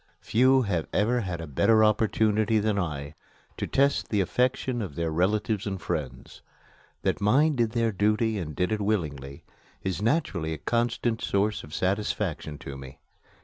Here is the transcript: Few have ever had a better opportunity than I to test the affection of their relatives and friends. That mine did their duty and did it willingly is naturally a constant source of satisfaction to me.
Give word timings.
Few 0.19 0.63
have 0.63 0.87
ever 0.91 1.19
had 1.19 1.39
a 1.41 1.45
better 1.45 1.83
opportunity 1.83 2.57
than 2.57 2.79
I 2.79 3.13
to 3.57 3.67
test 3.67 4.09
the 4.09 4.19
affection 4.19 4.81
of 4.81 4.95
their 4.95 5.11
relatives 5.11 5.67
and 5.67 5.79
friends. 5.79 6.41
That 7.03 7.21
mine 7.21 7.55
did 7.55 7.73
their 7.73 7.91
duty 7.91 8.39
and 8.39 8.55
did 8.55 8.71
it 8.71 8.81
willingly 8.81 9.43
is 9.83 10.01
naturally 10.01 10.53
a 10.53 10.57
constant 10.57 11.21
source 11.21 11.63
of 11.63 11.71
satisfaction 11.75 12.57
to 12.57 12.75
me. 12.75 12.97